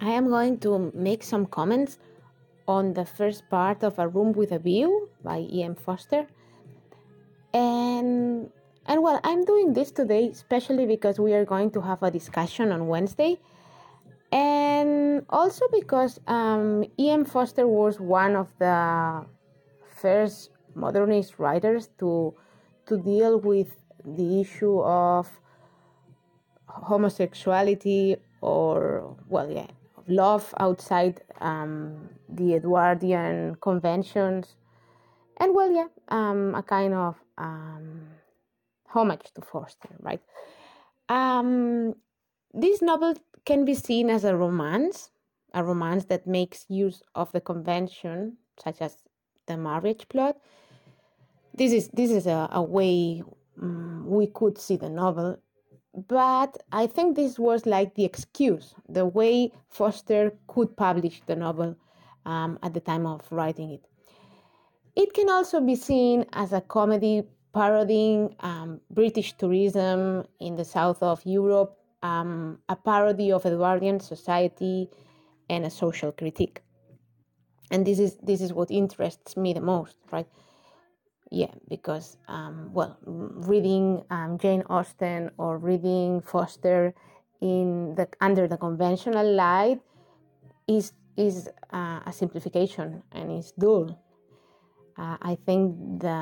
[0.00, 1.98] I am going to make some comments
[2.66, 5.74] on the first part of A Room with a View by E.M.
[5.74, 6.26] Forster.
[7.52, 8.50] And
[8.86, 12.72] and well, I'm doing this today especially because we are going to have a discussion
[12.72, 13.38] on Wednesday.
[14.32, 17.24] And also because um, E.M.
[17.24, 19.24] Forster was one of the
[19.96, 22.34] first modernist writers to
[22.86, 23.70] to deal with
[24.04, 25.30] the issue of
[26.66, 29.68] homosexuality or well yeah
[30.06, 34.56] love outside um, the edwardian conventions.
[35.38, 38.02] And well yeah um, a kind of um,
[38.86, 40.22] homage to forster right?
[41.08, 41.94] Um,
[42.52, 43.14] this novel
[43.44, 45.10] can be seen as a romance
[45.54, 48.98] a romance that makes use of the convention such as
[49.46, 50.36] the marriage plot.
[51.54, 53.22] This is this is a, a way
[53.62, 55.38] um, we could see the novel
[56.08, 61.76] but I think this was like the excuse, the way Forster could publish the novel
[62.26, 63.86] um, at the time of writing it.
[64.96, 71.02] It can also be seen as a comedy parodying um, British tourism in the south
[71.02, 74.88] of Europe, um, a parody of Edwardian society,
[75.48, 76.62] and a social critique.
[77.70, 80.26] And this is this is what interests me the most, right?
[81.34, 82.96] Yeah because um, well
[83.50, 86.94] reading um, jane austen or reading Forster
[87.40, 89.80] in the under the conventional light
[90.68, 93.98] is is uh, a simplification and is dull.
[94.96, 96.20] Uh, i think the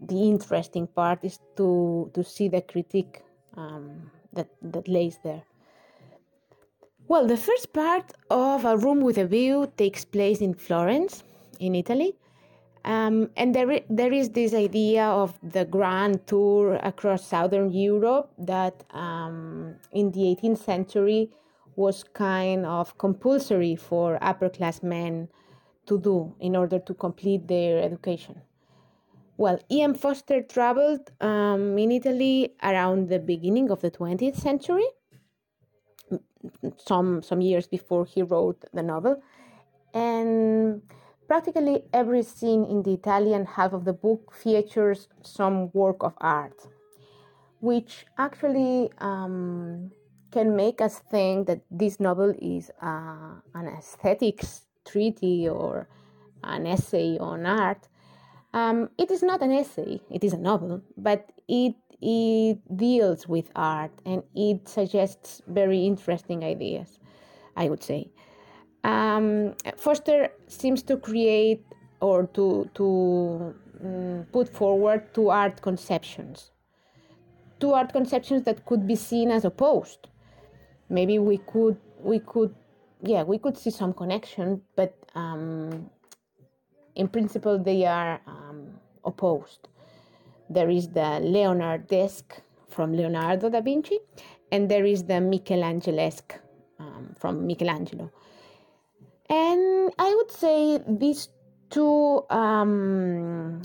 [0.00, 3.20] the interesting part is to to see the critique
[3.60, 5.44] um, that that lays there.
[7.08, 11.22] Well the first part of a room with a view takes place in florence
[11.60, 12.16] in italy
[12.84, 18.84] um, and there, there is this idea of the grand tour across southern Europe that
[18.90, 21.30] um, in the 18th century
[21.76, 25.28] was kind of compulsory for upper class men
[25.86, 28.40] to do in order to complete their education.
[29.36, 29.94] Well, E.M.
[29.94, 34.86] Forster traveled um, in Italy around the beginning of the 20th century,
[36.76, 39.20] some, some years before he wrote the novel.
[39.92, 40.82] And
[41.26, 46.68] Practically every scene in the Italian half of the book features some work of art,
[47.60, 49.90] which actually um,
[50.30, 55.88] can make us think that this novel is uh, an aesthetics treatise or
[56.42, 57.88] an essay on art.
[58.52, 63.50] Um, it is not an essay, it is a novel, but it, it deals with
[63.56, 66.98] art and it suggests very interesting ideas,
[67.56, 68.10] I would say
[68.84, 71.64] um, Forster seems to create
[72.00, 76.50] or to, to um, put forward two art conceptions.
[77.60, 80.08] Two art conceptions that could be seen as opposed.
[80.90, 82.54] Maybe we could, we could,
[83.02, 85.90] yeah, we could see some connection, but um,
[86.94, 88.68] in principle they are um,
[89.04, 89.68] opposed.
[90.50, 92.34] There is the Leonardesque
[92.68, 93.98] from Leonardo da Vinci,
[94.52, 96.38] and there is the Michelangelesque
[96.78, 98.10] um, from Michelangelo.
[99.28, 101.28] And I would say these
[101.70, 103.62] two um,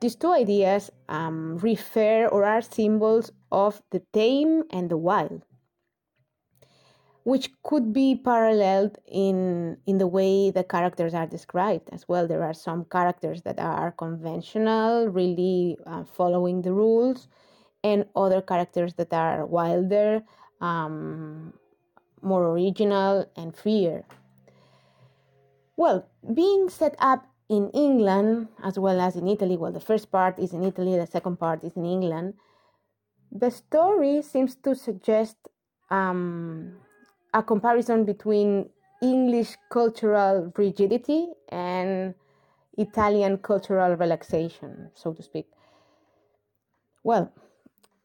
[0.00, 5.42] these two ideas um, refer or are symbols of the tame and the wild,
[7.24, 12.26] which could be paralleled in in the way the characters are described as well.
[12.26, 17.28] There are some characters that are conventional, really uh, following the rules,
[17.84, 20.22] and other characters that are wilder,
[20.60, 21.54] um,
[22.22, 24.04] more original, and freer.
[25.76, 30.38] Well, being set up in England as well as in Italy, well, the first part
[30.38, 32.34] is in Italy, the second part is in England,
[33.30, 35.36] the story seems to suggest
[35.90, 36.76] um,
[37.34, 38.70] a comparison between
[39.02, 42.14] English cultural rigidity and
[42.78, 45.46] Italian cultural relaxation, so to speak.
[47.04, 47.32] Well,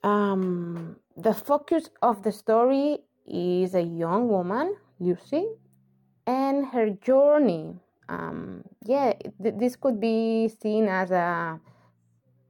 [0.03, 5.47] um, the focus of the story is a young woman, Lucy,
[6.26, 7.76] and her journey.
[8.09, 11.59] Um, yeah, th- this could be seen as a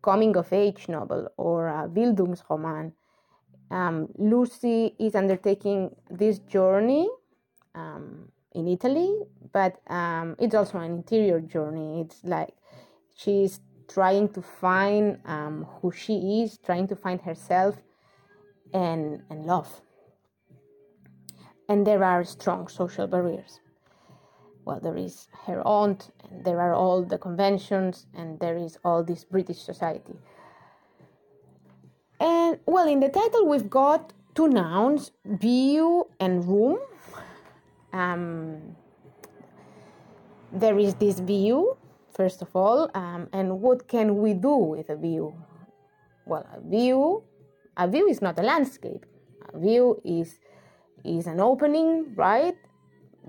[0.02, 2.94] coming of age novel or a Bildungsroman.
[3.70, 7.08] Um, Lucy is undertaking this journey
[7.76, 9.16] um, in Italy,
[9.54, 12.02] but um, it's also an interior journey.
[12.02, 12.54] It's like
[13.16, 17.76] she's trying to find um, who she is, trying to find herself
[18.74, 19.82] and, and love.
[21.72, 23.62] And there are strong social barriers
[24.66, 29.04] well, there is her aunt, and there are all the conventions, and there is all
[29.04, 30.14] this British society.
[32.20, 36.78] And well, in the title, we've got two nouns, view and room.
[37.92, 38.76] Um,
[40.52, 41.78] there is this view,
[42.14, 45.34] first of all, um, and what can we do with a view?
[46.26, 47.24] Well, a view,
[47.76, 49.06] a view is not a landscape.
[49.54, 50.38] A view is
[51.04, 52.56] is an opening, right?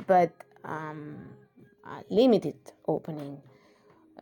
[0.06, 0.32] But
[0.64, 1.16] um,
[1.84, 3.38] a limited opening.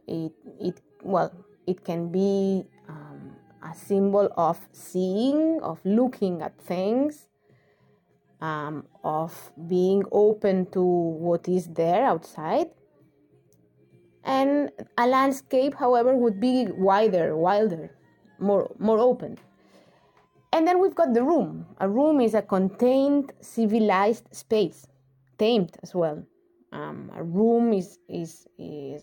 [0.06, 1.32] It it well,
[1.66, 7.26] it can be um, a symbol of seeing, of looking at things,
[8.40, 12.68] um, of being open to what is there outside.
[14.24, 17.96] And a landscape, however, would be wider, wilder,
[18.38, 19.38] more, more open.
[20.60, 21.64] And then we've got the room.
[21.78, 24.86] A room is a contained, civilized space,
[25.38, 26.22] tamed as well.
[26.70, 29.02] Um, a room is is is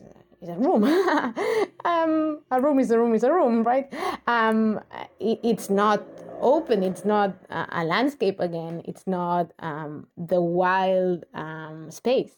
[0.49, 0.83] a room.
[1.83, 3.91] um, a room is a room is a room, right?
[4.27, 4.79] Um,
[5.19, 6.03] it, it's not
[6.41, 6.83] open.
[6.83, 8.83] It's not a, a landscape again.
[8.85, 12.37] It's not um, the wild um, space.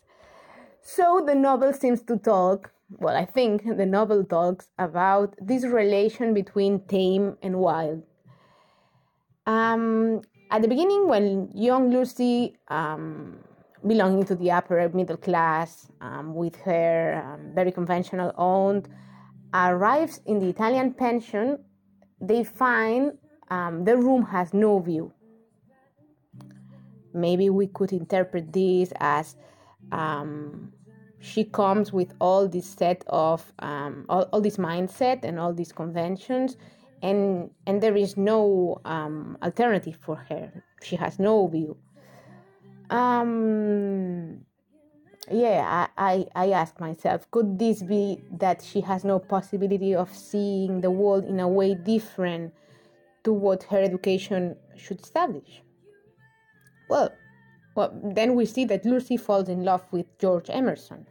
[0.82, 2.72] So the novel seems to talk.
[2.90, 8.04] Well, I think the novel talks about this relation between tame and wild.
[9.50, 13.40] Um, at the beginning, when young Lucy um,
[13.88, 18.88] belonging to the upper middle class um, with her um, very conventional owned
[19.52, 21.58] arrives in the Italian pension,
[22.22, 23.18] they find
[23.50, 25.12] um, the room has no view.
[27.16, 29.36] Maybe we could interpret this as
[29.92, 30.72] um,
[31.20, 36.56] she comes with all this set of all, all this mindset and all these conventions
[37.02, 41.78] and and there is no um, alternative for her she has no view
[42.90, 44.42] um,
[45.32, 50.16] yeah, I, I, I ask myself, could this be that she has no possibility of
[50.16, 52.54] seeing the world in a way different
[53.24, 55.62] to what her education should establish?
[56.90, 57.14] Well,
[57.76, 61.06] well, then we see that Lucy falls in love with George Emerson.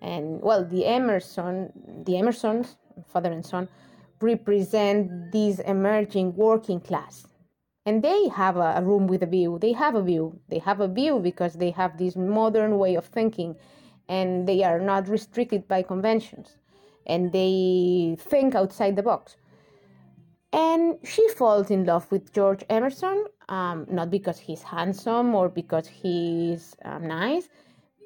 [0.00, 1.72] And well, the Emerson,
[2.06, 2.76] the Emersons,
[3.06, 3.68] father and son,
[4.20, 7.26] represent this emerging working class.
[7.84, 9.58] And they have a, a, room with a view.
[9.60, 10.40] They have a view.
[10.48, 13.56] They have a view because they have this modern way of thinking
[14.08, 16.56] and they are not restricted by conventions
[17.06, 19.36] and they think outside the box.
[20.52, 25.86] And she falls in love with george emerson um, not because he's handsome or because
[25.86, 27.48] he's um, nice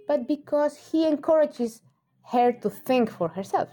[0.08, 1.82] but because he encourages
[2.24, 3.68] her to think for herself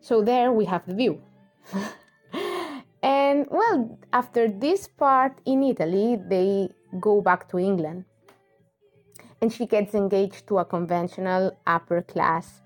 [0.00, 1.20] so there we have the view
[3.02, 6.68] And well, after this part in Italy, they
[7.00, 8.04] go back to England.
[9.40, 12.60] And she gets engaged to a conventional upper class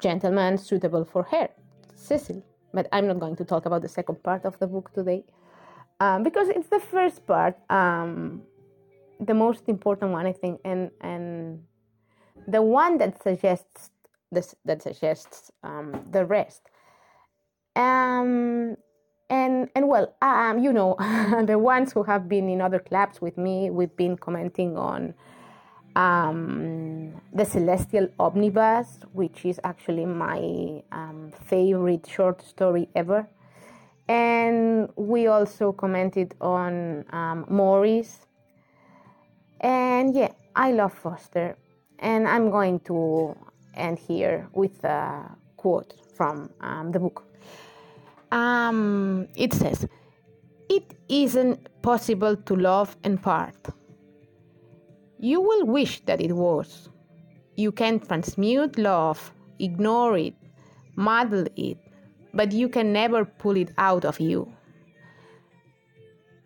[0.00, 1.48] gentleman suitable for her,
[1.94, 2.42] Cecil.
[2.72, 5.24] But I'm not going to talk about the second part of the book today
[6.00, 8.42] um, because it's the first part, um,
[9.20, 11.62] the most important one, I think, and, and
[12.46, 13.90] the one that suggests
[14.30, 16.70] this, that suggests um, the rest.
[17.76, 18.76] Um,
[19.30, 20.96] and and well um, you know
[21.46, 25.14] the ones who have been in other clubs with me we've been commenting on
[25.96, 33.28] um, the celestial omnibus which is actually my um, favorite short story ever.
[34.10, 38.26] And we also commented on um, Maurice
[39.60, 41.56] and yeah i love forster.
[41.98, 43.36] And i'm going to
[43.74, 47.28] end here with a quote from um, the book
[48.32, 49.86] um, it says,
[50.68, 53.56] It isn't possible to love and part.
[55.18, 56.88] You will wish that it was.
[57.56, 60.34] You can transmute love, ignore it,
[60.94, 61.78] muddle it,
[62.34, 64.52] but you can never pull it out of you.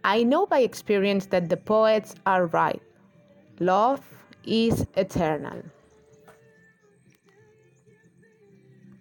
[0.04, 2.82] I know by experience that the poets are right.
[3.60, 4.00] Love
[4.44, 5.62] is eternal.